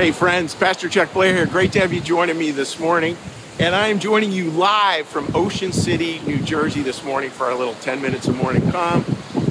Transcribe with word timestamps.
Hey, 0.00 0.12
friends, 0.12 0.54
Pastor 0.54 0.88
Chuck 0.88 1.12
Blair 1.12 1.34
here. 1.34 1.44
Great 1.44 1.72
to 1.72 1.80
have 1.80 1.92
you 1.92 2.00
joining 2.00 2.38
me 2.38 2.52
this 2.52 2.78
morning. 2.80 3.18
And 3.58 3.74
I 3.74 3.88
am 3.88 3.98
joining 3.98 4.32
you 4.32 4.50
live 4.50 5.06
from 5.06 5.30
Ocean 5.36 5.72
City, 5.72 6.20
New 6.20 6.38
Jersey 6.38 6.80
this 6.80 7.04
morning 7.04 7.28
for 7.28 7.44
our 7.44 7.54
little 7.54 7.74
10 7.74 8.00
minutes 8.00 8.26
of 8.26 8.34
morning 8.34 8.70
calm. 8.70 9.04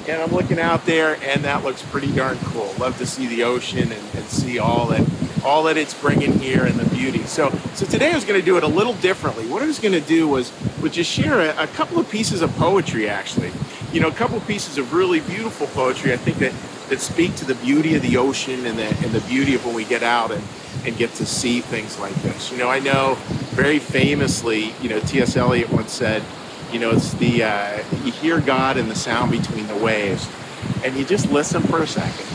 And 0.08 0.20
I'm 0.20 0.32
looking 0.32 0.58
out 0.58 0.84
there, 0.86 1.16
and 1.22 1.44
that 1.44 1.62
looks 1.62 1.82
pretty 1.82 2.12
darn 2.12 2.36
cool. 2.46 2.74
Love 2.80 2.98
to 2.98 3.06
see 3.06 3.28
the 3.28 3.44
ocean 3.44 3.92
and, 3.92 3.92
and 3.92 4.24
see 4.24 4.58
all 4.58 4.86
that 4.86 5.08
all 5.44 5.62
that 5.62 5.76
it's 5.76 5.94
bringing 5.94 6.36
here 6.40 6.64
and 6.64 6.74
the 6.74 6.96
beauty. 6.96 7.22
So, 7.22 7.50
so 7.74 7.86
today 7.86 8.10
I 8.10 8.14
was 8.16 8.24
going 8.24 8.40
to 8.40 8.44
do 8.44 8.56
it 8.56 8.64
a 8.64 8.68
little 8.68 8.94
differently. 8.94 9.46
What 9.46 9.62
I 9.62 9.66
was 9.66 9.78
going 9.78 9.94
to 9.94 10.00
do 10.00 10.26
was, 10.26 10.52
was 10.82 10.90
just 10.90 11.08
share 11.08 11.40
a, 11.40 11.62
a 11.62 11.66
couple 11.68 12.00
of 12.00 12.10
pieces 12.10 12.42
of 12.42 12.50
poetry, 12.56 13.08
actually. 13.08 13.52
You 13.92 14.00
know, 14.00 14.08
a 14.08 14.12
couple 14.12 14.36
of 14.36 14.46
pieces 14.48 14.78
of 14.78 14.92
really 14.92 15.20
beautiful 15.20 15.68
poetry. 15.68 16.12
I 16.12 16.16
think 16.16 16.38
that 16.38 16.52
that 16.90 17.00
speak 17.00 17.34
to 17.36 17.44
the 17.44 17.54
beauty 17.54 17.94
of 17.94 18.02
the 18.02 18.16
ocean 18.16 18.66
and 18.66 18.76
the, 18.76 18.84
and 18.84 19.12
the 19.12 19.20
beauty 19.20 19.54
of 19.54 19.64
when 19.64 19.74
we 19.74 19.84
get 19.84 20.02
out 20.02 20.32
and, 20.32 20.42
and 20.84 20.96
get 20.96 21.14
to 21.14 21.24
see 21.24 21.60
things 21.60 21.98
like 22.00 22.14
this. 22.16 22.50
You 22.50 22.58
know, 22.58 22.68
I 22.68 22.80
know 22.80 23.16
very 23.52 23.78
famously, 23.78 24.74
you 24.82 24.88
know, 24.88 24.98
T.S. 25.00 25.36
Eliot 25.36 25.70
once 25.70 25.92
said, 25.92 26.22
you 26.72 26.80
know, 26.80 26.90
it's 26.90 27.14
the, 27.14 27.44
uh, 27.44 27.82
you 28.04 28.10
hear 28.10 28.40
God 28.40 28.76
in 28.76 28.88
the 28.88 28.94
sound 28.96 29.30
between 29.30 29.68
the 29.68 29.76
waves, 29.76 30.28
and 30.84 30.96
you 30.96 31.04
just 31.04 31.30
listen 31.30 31.62
for 31.62 31.80
a 31.82 31.86
second. 31.86 32.26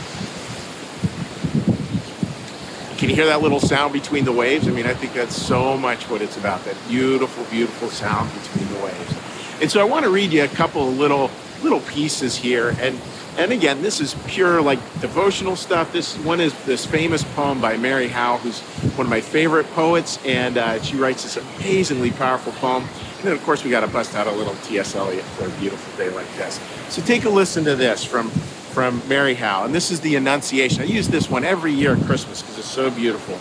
Can 2.98 3.10
you 3.10 3.14
hear 3.14 3.26
that 3.26 3.42
little 3.42 3.60
sound 3.60 3.92
between 3.92 4.24
the 4.24 4.32
waves? 4.32 4.66
I 4.66 4.70
mean, 4.70 4.86
I 4.86 4.94
think 4.94 5.12
that's 5.12 5.36
so 5.36 5.76
much 5.76 6.08
what 6.08 6.22
it's 6.22 6.38
about, 6.38 6.64
that 6.64 6.76
beautiful, 6.88 7.44
beautiful 7.50 7.88
sound 7.90 8.30
between 8.42 8.68
the 8.72 8.84
waves. 8.84 9.14
And 9.60 9.70
so 9.70 9.80
I 9.80 9.84
want 9.84 10.04
to 10.04 10.10
read 10.10 10.32
you 10.32 10.44
a 10.44 10.48
couple 10.48 10.88
of 10.88 10.98
little 10.98 11.30
little 11.62 11.80
pieces 11.80 12.36
here. 12.36 12.74
And 12.80 12.98
and 13.38 13.52
again, 13.52 13.82
this 13.82 14.00
is 14.00 14.14
pure 14.26 14.62
like 14.62 14.78
devotional 15.00 15.56
stuff. 15.56 15.92
This 15.92 16.16
one 16.18 16.40
is 16.40 16.54
this 16.64 16.86
famous 16.86 17.22
poem 17.22 17.60
by 17.60 17.76
Marie 17.76 18.08
Howe, 18.08 18.38
who's 18.38 18.60
one 18.96 19.06
of 19.06 19.10
my 19.10 19.20
favorite 19.20 19.66
poets, 19.72 20.18
and 20.24 20.56
uh, 20.56 20.80
she 20.82 20.96
writes 20.96 21.22
this 21.22 21.36
amazingly 21.36 22.10
powerful 22.10 22.52
poem. 22.52 22.82
And 22.84 23.24
then, 23.24 23.32
of 23.32 23.42
course, 23.44 23.62
we 23.62 23.70
got 23.70 23.80
to 23.80 23.88
bust 23.88 24.14
out 24.14 24.26
a 24.26 24.30
little 24.32 24.54
T.S. 24.64 24.94
Eliot 24.94 25.24
for 25.24 25.46
a 25.46 25.50
beautiful 25.60 25.96
day 25.96 26.10
like 26.14 26.30
this. 26.36 26.60
So 26.88 27.02
take 27.02 27.24
a 27.24 27.30
listen 27.30 27.64
to 27.64 27.76
this 27.76 28.04
from 28.04 28.30
from 28.30 29.00
Marie 29.08 29.34
Howe, 29.34 29.64
and 29.64 29.74
this 29.74 29.90
is 29.90 30.00
the 30.00 30.16
Annunciation. 30.16 30.82
I 30.82 30.84
use 30.84 31.08
this 31.08 31.30
one 31.30 31.44
every 31.44 31.72
year 31.72 31.96
at 31.96 32.02
Christmas 32.04 32.42
because 32.42 32.58
it's 32.58 32.68
so 32.68 32.90
beautiful. 32.90 33.38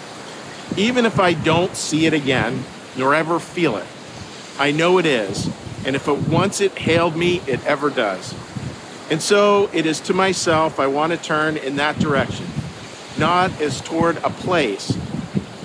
Even 0.77 1.05
if 1.05 1.19
I 1.19 1.33
don't 1.33 1.75
see 1.75 2.05
it 2.05 2.13
again, 2.13 2.63
nor 2.97 3.13
ever 3.13 3.39
feel 3.39 3.75
it, 3.75 3.85
I 4.57 4.71
know 4.71 4.97
it 4.97 5.05
is, 5.05 5.49
and 5.85 5.95
if 5.95 6.07
it 6.07 6.27
once 6.29 6.61
it 6.61 6.77
hailed 6.77 7.15
me, 7.15 7.41
it 7.47 7.63
ever 7.65 7.89
does. 7.89 8.33
And 9.09 9.21
so 9.21 9.69
it 9.73 9.85
is 9.85 9.99
to 10.01 10.13
myself 10.13 10.79
I 10.79 10.87
want 10.87 11.11
to 11.11 11.17
turn 11.17 11.57
in 11.57 11.75
that 11.75 11.99
direction, 11.99 12.47
not 13.17 13.61
as 13.61 13.81
toward 13.81 14.17
a 14.17 14.29
place, 14.29 14.97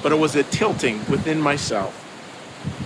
but 0.03 0.13
it 0.13 0.19
was 0.19 0.37
a 0.37 0.43
tilting 0.43 0.99
within 1.09 1.41
myself. 1.41 1.97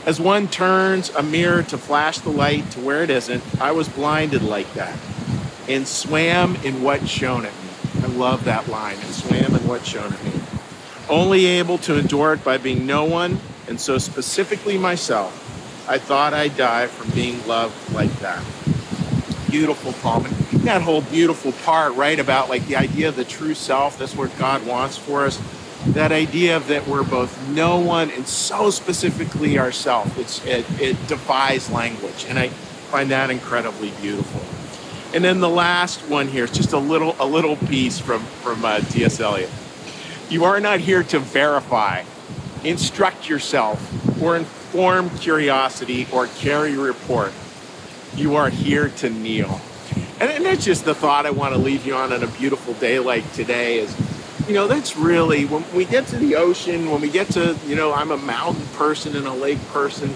As 0.06 0.20
one 0.20 0.48
turns 0.48 1.10
a 1.10 1.22
mirror 1.22 1.62
to 1.64 1.78
flash 1.78 2.18
the 2.18 2.30
light 2.30 2.70
to 2.72 2.80
where 2.80 3.02
it 3.02 3.10
isn't, 3.10 3.42
I 3.60 3.72
was 3.72 3.88
blinded 3.88 4.42
like 4.42 4.72
that 4.74 4.98
and 5.68 5.88
swam 5.88 6.56
in 6.56 6.82
what 6.82 7.08
shone 7.08 7.46
at 7.46 7.52
me. 7.52 8.02
I 8.02 8.06
love 8.08 8.44
that 8.44 8.68
line, 8.68 8.96
and 8.96 9.14
swam 9.14 9.54
in 9.54 9.66
what 9.66 9.86
shone 9.86 10.12
at 10.12 10.24
me. 10.24 10.32
Only 11.08 11.46
able 11.46 11.78
to 11.78 11.98
endure 11.98 12.34
it 12.34 12.44
by 12.44 12.58
being 12.58 12.86
no 12.86 13.04
one, 13.04 13.40
and 13.66 13.80
so 13.80 13.98
specifically 13.98 14.76
myself, 14.76 15.32
I 15.88 15.98
thought 15.98 16.34
I'd 16.34 16.56
die 16.56 16.86
from 16.86 17.10
being 17.10 17.46
loved 17.46 17.94
like 17.94 18.12
that. 18.20 18.42
Beautiful 19.54 19.92
poem 19.94 20.24
that 20.64 20.82
whole 20.82 21.02
beautiful 21.02 21.52
part, 21.64 21.94
right, 21.94 22.18
about 22.18 22.48
like 22.48 22.66
the 22.66 22.76
idea 22.76 23.08
of 23.08 23.16
the 23.16 23.24
true 23.24 23.54
self, 23.54 23.98
that's 23.98 24.16
what 24.16 24.36
God 24.38 24.66
wants 24.66 24.96
for 24.96 25.24
us. 25.24 25.40
That 25.88 26.12
idea 26.12 26.60
that 26.60 26.88
we're 26.88 27.04
both 27.04 27.48
no 27.48 27.78
one 27.78 28.10
and 28.10 28.26
so 28.26 28.70
specifically 28.70 29.58
ourself. 29.58 30.18
It's 30.18 30.44
it, 30.46 30.64
it 30.80 31.06
defies 31.06 31.70
language. 31.70 32.24
And 32.28 32.38
I 32.38 32.48
find 32.48 33.10
that 33.10 33.30
incredibly 33.30 33.90
beautiful. 34.00 34.40
And 35.14 35.22
then 35.22 35.40
the 35.40 35.48
last 35.48 36.00
one 36.08 36.28
here 36.28 36.44
is 36.44 36.50
just 36.50 36.72
a 36.72 36.78
little 36.78 37.14
a 37.20 37.26
little 37.26 37.56
piece 37.56 37.98
from 37.98 38.22
from 38.42 38.64
uh, 38.64 38.80
T.S. 38.80 39.20
Eliot. 39.20 39.50
You 40.30 40.44
are 40.44 40.58
not 40.58 40.80
here 40.80 41.02
to 41.04 41.18
verify, 41.18 42.04
instruct 42.64 43.28
yourself, 43.28 44.22
or 44.22 44.36
inform 44.36 45.10
curiosity, 45.18 46.08
or 46.10 46.28
carry 46.28 46.76
report. 46.76 47.32
You 48.16 48.36
are 48.36 48.48
here 48.48 48.88
to 48.88 49.10
kneel. 49.10 49.60
And, 50.20 50.30
and 50.30 50.44
that's 50.44 50.64
just 50.64 50.84
the 50.84 50.94
thought 50.94 51.26
I 51.26 51.30
want 51.30 51.54
to 51.54 51.58
leave 51.58 51.84
you 51.86 51.94
on 51.94 52.12
on 52.12 52.22
a 52.22 52.26
beautiful 52.28 52.74
day 52.74 52.98
like 52.98 53.30
today 53.32 53.78
is, 53.78 53.94
you 54.46 54.54
know, 54.54 54.68
that's 54.68 54.96
really 54.96 55.46
when 55.46 55.64
we 55.74 55.84
get 55.84 56.06
to 56.08 56.16
the 56.16 56.36
ocean, 56.36 56.90
when 56.90 57.00
we 57.00 57.10
get 57.10 57.28
to, 57.30 57.56
you 57.66 57.74
know, 57.74 57.92
I'm 57.92 58.10
a 58.10 58.16
mountain 58.16 58.66
person 58.74 59.16
and 59.16 59.26
a 59.26 59.32
lake 59.32 59.60
person. 59.68 60.10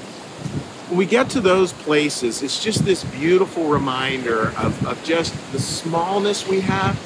When 0.89 0.99
we 0.99 1.07
get 1.07 1.31
to 1.31 1.41
those 1.41 1.73
places, 1.73 2.43
it's 2.43 2.63
just 2.63 2.85
this 2.85 3.05
beautiful 3.05 3.69
reminder 3.69 4.53
of, 4.57 4.87
of 4.87 5.03
just 5.05 5.35
the 5.53 5.59
smallness 5.59 6.47
we 6.47 6.61
have. 6.61 6.99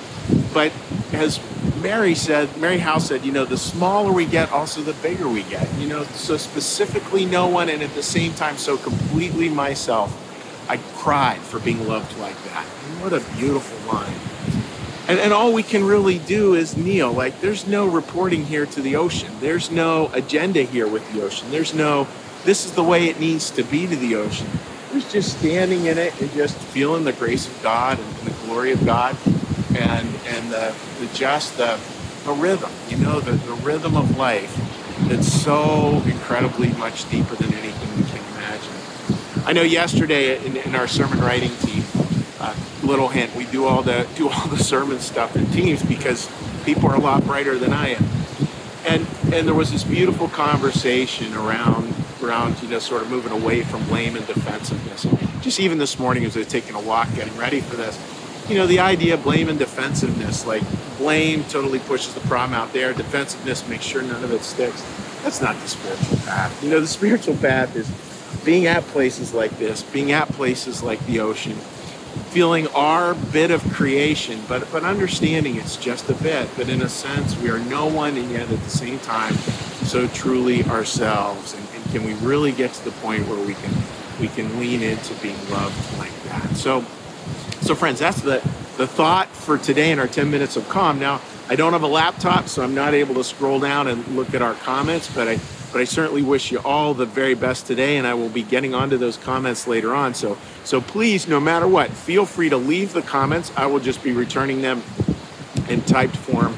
But 0.52 0.72
as 1.12 1.40
Marie 1.80 2.14
said, 2.14 2.54
Marie 2.58 2.78
Howe 2.78 2.98
said, 2.98 3.24
you 3.24 3.32
know, 3.32 3.44
the 3.44 3.56
smaller 3.56 4.12
we 4.12 4.26
get, 4.26 4.52
also 4.52 4.82
the 4.82 4.92
bigger 4.94 5.28
we 5.28 5.42
get. 5.44 5.72
You 5.78 5.88
know, 5.88 6.04
so 6.04 6.36
specifically 6.36 7.24
no 7.24 7.48
one, 7.48 7.68
and 7.68 7.82
at 7.82 7.94
the 7.94 8.02
same 8.02 8.34
time, 8.34 8.56
so 8.56 8.76
completely 8.76 9.48
myself. 9.48 10.18
I 10.68 10.78
cried 10.96 11.40
for 11.40 11.58
being 11.58 11.86
loved 11.86 12.16
like 12.18 12.36
that. 12.44 12.64
What 13.00 13.12
a 13.12 13.20
beautiful 13.36 13.92
line. 13.92 14.14
And, 15.08 15.18
and 15.18 15.32
all 15.32 15.52
we 15.52 15.62
can 15.62 15.84
really 15.84 16.18
do 16.20 16.54
is 16.54 16.76
kneel. 16.76 17.12
Like, 17.12 17.40
there's 17.40 17.66
no 17.66 17.86
reporting 17.86 18.44
here 18.44 18.66
to 18.66 18.80
the 18.80 18.96
ocean. 18.96 19.32
There's 19.40 19.70
no 19.70 20.10
agenda 20.12 20.62
here 20.62 20.86
with 20.86 21.10
the 21.12 21.22
ocean. 21.22 21.50
There's 21.50 21.74
no, 21.74 22.06
this 22.44 22.64
is 22.64 22.72
the 22.72 22.84
way 22.84 23.08
it 23.08 23.18
needs 23.18 23.50
to 23.50 23.64
be 23.64 23.86
to 23.86 23.96
the 23.96 24.14
ocean. 24.14 24.46
There's 24.90 25.10
just 25.10 25.38
standing 25.38 25.86
in 25.86 25.98
it 25.98 26.18
and 26.20 26.30
just 26.32 26.56
feeling 26.56 27.04
the 27.04 27.12
grace 27.12 27.48
of 27.48 27.62
God 27.62 27.98
and, 27.98 28.14
the 28.26 28.46
glory 28.46 28.72
of 28.72 28.84
God 28.84 29.16
and, 29.74 30.08
and 30.26 30.50
the, 30.50 30.74
the 31.00 31.06
just 31.14 31.56
the, 31.56 31.80
the 32.24 32.32
rhythm, 32.32 32.70
you 32.88 32.98
know, 32.98 33.18
the, 33.18 33.32
the 33.32 33.54
rhythm 33.54 33.96
of 33.96 34.16
life 34.16 34.54
that's 35.08 35.32
so 35.32 36.02
incredibly 36.06 36.68
much 36.74 37.10
deeper 37.10 37.34
than 37.34 37.51
I 39.44 39.52
know 39.52 39.62
yesterday 39.62 40.44
in, 40.44 40.56
in 40.56 40.74
our 40.76 40.86
sermon 40.86 41.20
writing 41.20 41.50
team, 41.56 41.82
uh, 42.38 42.54
little 42.82 43.08
hint, 43.08 43.34
we 43.34 43.44
do 43.46 43.66
all 43.66 43.82
the 43.82 44.06
do 44.14 44.28
all 44.28 44.46
the 44.48 44.58
sermon 44.62 45.00
stuff 45.00 45.34
in 45.34 45.46
teams 45.46 45.82
because 45.82 46.30
people 46.64 46.88
are 46.88 46.94
a 46.94 47.00
lot 47.00 47.24
brighter 47.24 47.58
than 47.58 47.72
I 47.72 47.90
am. 47.90 48.04
And 48.86 49.06
and 49.32 49.46
there 49.46 49.54
was 49.54 49.72
this 49.72 49.84
beautiful 49.84 50.28
conversation 50.28 51.34
around 51.34 51.92
around 52.22 52.62
you 52.62 52.68
know 52.68 52.78
sort 52.78 53.02
of 53.02 53.10
moving 53.10 53.32
away 53.32 53.62
from 53.62 53.84
blame 53.86 54.16
and 54.16 54.26
defensiveness. 54.26 55.06
Just 55.40 55.58
even 55.58 55.78
this 55.78 55.98
morning 55.98 56.24
as 56.24 56.36
I 56.36 56.40
was 56.40 56.48
taking 56.48 56.76
a 56.76 56.80
walk, 56.80 57.12
getting 57.16 57.36
ready 57.36 57.60
for 57.60 57.74
this, 57.74 57.98
you 58.48 58.56
know, 58.56 58.66
the 58.66 58.78
idea 58.78 59.14
of 59.14 59.24
blame 59.24 59.48
and 59.48 59.58
defensiveness, 59.58 60.46
like 60.46 60.62
blame 60.98 61.42
totally 61.44 61.80
pushes 61.80 62.14
the 62.14 62.20
problem 62.20 62.54
out 62.54 62.72
there, 62.72 62.92
defensiveness 62.92 63.66
makes 63.68 63.84
sure 63.84 64.02
none 64.02 64.22
of 64.22 64.32
it 64.32 64.42
sticks. 64.42 64.82
That's 65.22 65.40
not 65.40 65.58
the 65.60 65.68
spiritual 65.68 66.18
path. 66.18 66.62
You 66.62 66.70
know, 66.70 66.80
the 66.80 66.86
spiritual 66.86 67.36
path 67.36 67.74
is 67.74 67.90
being 68.44 68.66
at 68.66 68.82
places 68.84 69.32
like 69.32 69.58
this, 69.58 69.82
being 69.82 70.12
at 70.12 70.28
places 70.28 70.82
like 70.82 71.04
the 71.06 71.20
ocean, 71.20 71.56
feeling 72.30 72.66
our 72.68 73.14
bit 73.14 73.50
of 73.50 73.62
creation, 73.72 74.40
but 74.48 74.70
but 74.72 74.84
understanding 74.84 75.56
it's 75.56 75.76
just 75.76 76.08
a 76.10 76.14
bit. 76.14 76.48
But 76.56 76.68
in 76.68 76.82
a 76.82 76.88
sense, 76.88 77.36
we 77.38 77.50
are 77.50 77.58
no 77.58 77.86
one, 77.86 78.16
and 78.16 78.30
yet 78.30 78.50
at 78.50 78.60
the 78.62 78.70
same 78.70 78.98
time, 79.00 79.34
so 79.84 80.08
truly 80.08 80.64
ourselves. 80.64 81.54
And, 81.54 81.66
and 81.74 81.84
can 81.92 82.04
we 82.04 82.14
really 82.26 82.52
get 82.52 82.72
to 82.74 82.84
the 82.84 82.92
point 82.92 83.26
where 83.28 83.44
we 83.44 83.54
can 83.54 83.72
we 84.20 84.28
can 84.28 84.58
lean 84.58 84.82
into 84.82 85.14
being 85.14 85.38
loved 85.50 85.98
like 85.98 86.22
that? 86.24 86.56
So, 86.56 86.84
so 87.60 87.74
friends, 87.74 88.00
that's 88.00 88.20
the 88.20 88.42
the 88.76 88.86
thought 88.86 89.28
for 89.28 89.58
today 89.58 89.90
in 89.90 89.98
our 89.98 90.08
10 90.08 90.30
minutes 90.30 90.56
of 90.56 90.68
calm. 90.68 90.98
Now, 90.98 91.20
I 91.48 91.56
don't 91.56 91.72
have 91.72 91.82
a 91.82 91.88
laptop, 91.88 92.48
so 92.48 92.62
I'm 92.62 92.74
not 92.74 92.94
able 92.94 93.14
to 93.16 93.24
scroll 93.24 93.60
down 93.60 93.86
and 93.86 94.06
look 94.16 94.34
at 94.34 94.40
our 94.40 94.54
comments, 94.54 95.12
but 95.14 95.28
I 95.28 95.38
but 95.72 95.80
I 95.80 95.84
certainly 95.84 96.22
wish 96.22 96.52
you 96.52 96.58
all 96.58 96.92
the 96.92 97.06
very 97.06 97.34
best 97.34 97.66
today, 97.66 97.96
and 97.96 98.06
I 98.06 98.14
will 98.14 98.28
be 98.28 98.42
getting 98.42 98.74
onto 98.74 98.98
those 98.98 99.16
comments 99.16 99.66
later 99.66 99.94
on. 99.94 100.14
So, 100.14 100.36
so 100.64 100.80
please, 100.80 101.26
no 101.26 101.40
matter 101.40 101.66
what, 101.66 101.90
feel 101.90 102.26
free 102.26 102.50
to 102.50 102.58
leave 102.58 102.92
the 102.92 103.02
comments. 103.02 103.50
I 103.56 103.66
will 103.66 103.80
just 103.80 104.02
be 104.04 104.12
returning 104.12 104.60
them 104.60 104.82
in 105.68 105.80
typed 105.82 106.16
form 106.16 106.54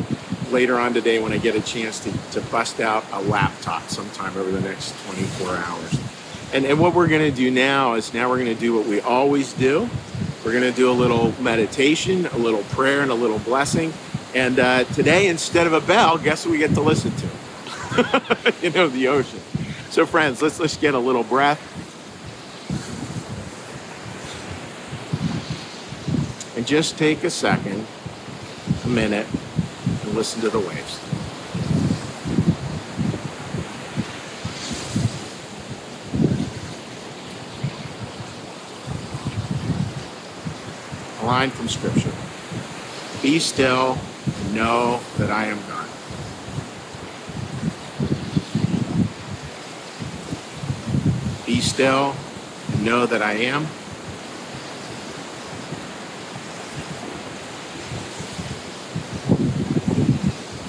later 0.50 0.78
on 0.78 0.94
today 0.94 1.20
when 1.20 1.32
I 1.32 1.38
get 1.38 1.54
a 1.54 1.60
chance 1.60 2.00
to, 2.00 2.12
to 2.32 2.40
bust 2.50 2.80
out 2.80 3.04
a 3.12 3.22
laptop 3.22 3.88
sometime 3.88 4.36
over 4.36 4.50
the 4.50 4.60
next 4.60 4.94
24 5.06 5.56
hours. 5.56 6.00
And, 6.52 6.64
and 6.64 6.78
what 6.78 6.94
we're 6.94 7.08
going 7.08 7.30
to 7.30 7.36
do 7.36 7.50
now 7.50 7.94
is 7.94 8.12
now 8.14 8.28
we're 8.28 8.38
going 8.38 8.54
to 8.54 8.60
do 8.60 8.74
what 8.74 8.86
we 8.86 9.00
always 9.00 9.52
do. 9.52 9.88
We're 10.44 10.52
going 10.52 10.70
to 10.70 10.76
do 10.76 10.90
a 10.90 10.92
little 10.92 11.32
meditation, 11.40 12.26
a 12.26 12.36
little 12.36 12.62
prayer, 12.64 13.02
and 13.02 13.10
a 13.10 13.14
little 13.14 13.38
blessing. 13.40 13.92
And 14.34 14.58
uh, 14.58 14.84
today, 14.84 15.28
instead 15.28 15.66
of 15.66 15.72
a 15.72 15.80
bell, 15.80 16.18
guess 16.18 16.44
what 16.44 16.52
we 16.52 16.58
get 16.58 16.74
to 16.74 16.80
listen 16.80 17.14
to? 17.16 17.43
you 18.62 18.70
know, 18.70 18.88
the 18.88 19.08
ocean. 19.08 19.40
So 19.90 20.06
friends, 20.06 20.42
let's, 20.42 20.58
let's 20.58 20.76
get 20.76 20.94
a 20.94 20.98
little 20.98 21.22
breath. 21.22 21.60
And 26.56 26.66
just 26.66 26.98
take 26.98 27.22
a 27.22 27.30
second, 27.30 27.86
a 28.84 28.88
minute, 28.88 29.26
and 29.86 30.14
listen 30.14 30.40
to 30.40 30.50
the 30.50 30.58
waves. 30.58 31.00
A 41.20 41.26
line 41.26 41.50
from 41.50 41.68
scripture. 41.68 42.12
Be 43.22 43.38
still 43.38 43.98
and 44.26 44.54
know 44.54 45.00
that 45.18 45.30
I 45.30 45.46
am 45.46 45.58
God. 45.68 45.73
Still 51.74 52.14
and 52.72 52.84
know 52.84 53.04
that 53.04 53.20
I 53.20 53.32
am. 53.32 53.66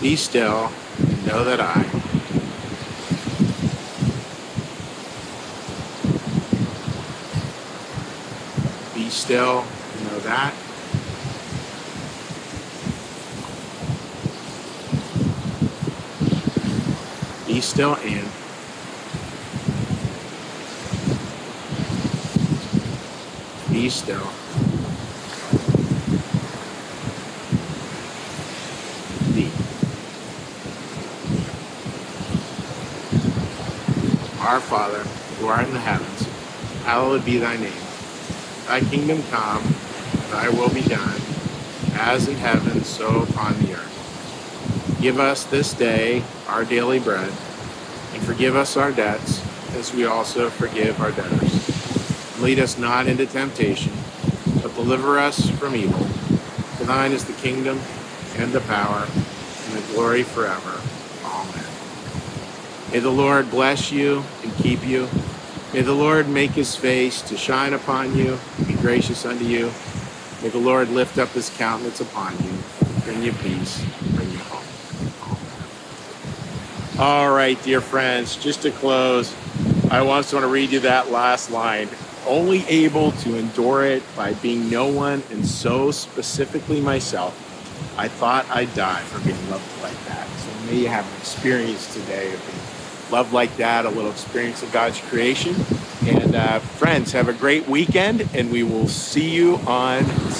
Be 0.01 0.15
still 0.15 0.71
and 0.97 1.27
know 1.27 1.43
that 1.43 1.61
I. 1.61 1.83
Be 8.95 9.09
still 9.11 9.59
and 9.59 10.07
know 10.07 10.19
that. 10.21 10.55
Be 17.45 17.61
still 17.61 17.93
and. 17.97 18.44
Still. 23.89 24.17
Be. 29.33 29.45
Our 34.41 34.59
Father, 34.59 35.03
who 35.37 35.47
art 35.47 35.67
in 35.67 35.73
the 35.73 35.79
heavens, 35.79 36.27
hallowed 36.83 37.23
be 37.23 37.37
thy 37.37 37.57
name. 37.57 37.71
Thy 38.67 38.79
kingdom 38.79 39.21
come, 39.29 39.75
thy 40.31 40.49
will 40.49 40.69
be 40.69 40.81
done, 40.81 41.21
as 41.93 42.27
in 42.27 42.35
heaven, 42.35 42.83
so 42.83 43.21
upon 43.21 43.53
the 43.59 43.75
earth. 43.75 44.97
Give 44.99 45.19
us 45.19 45.43
this 45.45 45.73
day 45.73 46.23
our 46.47 46.65
daily 46.65 46.99
bread, 46.99 47.31
and 48.13 48.23
forgive 48.23 48.55
us 48.55 48.77
our 48.77 48.91
debts, 48.91 49.41
as 49.75 49.93
we 49.93 50.05
also 50.05 50.49
forgive 50.49 50.99
our 50.99 51.11
debtors. 51.11 51.74
Lead 52.39 52.59
us 52.59 52.77
not 52.77 53.07
into 53.07 53.25
temptation, 53.25 53.93
but 54.61 54.75
deliver 54.75 55.17
us 55.17 55.49
from 55.51 55.75
evil. 55.75 56.03
For 56.77 56.83
thine 56.83 57.11
is 57.13 57.23
the 57.25 57.33
kingdom, 57.33 57.79
and 58.37 58.51
the 58.51 58.59
power, 58.61 59.07
and 59.07 59.77
the 59.77 59.93
glory 59.93 60.23
forever. 60.23 60.81
Amen. 61.23 61.65
May 62.91 62.99
the 62.99 63.09
Lord 63.09 63.49
bless 63.49 63.91
you 63.91 64.23
and 64.43 64.53
keep 64.57 64.85
you. 64.85 65.07
May 65.73 65.81
the 65.81 65.93
Lord 65.93 66.27
make 66.27 66.51
his 66.51 66.75
face 66.75 67.21
to 67.23 67.37
shine 67.37 67.73
upon 67.73 68.17
you, 68.17 68.37
and 68.57 68.67
be 68.67 68.73
gracious 68.75 69.25
unto 69.25 69.45
you. 69.45 69.71
May 70.41 70.49
the 70.49 70.59
Lord 70.59 70.89
lift 70.89 71.17
up 71.17 71.29
his 71.29 71.49
countenance 71.49 72.01
upon 72.01 72.33
you, 72.43 72.51
bring 73.05 73.23
you 73.23 73.31
peace, 73.31 73.83
bring 74.13 74.29
you 74.29 74.39
home. 74.39 74.63
All 76.99 77.31
right, 77.33 77.61
dear 77.63 77.81
friends, 77.81 78.35
just 78.35 78.61
to 78.63 78.71
close, 78.71 79.33
I 79.89 79.99
also 79.99 80.35
want 80.37 80.45
to 80.45 80.51
read 80.51 80.71
you 80.71 80.81
that 80.81 81.11
last 81.11 81.49
line. 81.49 81.87
Only 82.27 82.65
able 82.67 83.11
to 83.11 83.37
endure 83.37 83.85
it 83.85 84.03
by 84.15 84.33
being 84.33 84.69
no 84.69 84.87
one 84.87 85.23
and 85.31 85.45
so 85.45 85.91
specifically 85.91 86.81
myself, 86.81 87.33
I 87.97 88.07
thought 88.07 88.45
I'd 88.49 88.73
die 88.73 89.01
for 89.03 89.23
being 89.23 89.49
loved 89.49 89.65
like 89.81 90.05
that. 90.05 90.27
So 90.39 90.71
may 90.71 90.79
you 90.79 90.87
have 90.87 91.05
an 91.05 91.19
experience 91.19 91.93
today 91.93 92.33
of 92.33 92.41
being 92.45 93.11
loved 93.11 93.33
like 93.33 93.55
that, 93.57 93.85
a 93.85 93.89
little 93.89 94.11
experience 94.11 94.63
of 94.63 94.71
God's 94.71 94.99
creation. 95.01 95.55
And 96.05 96.35
uh, 96.35 96.59
friends, 96.59 97.11
have 97.13 97.29
a 97.29 97.33
great 97.33 97.67
weekend, 97.67 98.29
and 98.33 98.51
we 98.51 98.63
will 98.63 98.87
see 98.87 99.29
you 99.29 99.55
on 99.65 100.05
Sunday. 100.05 100.35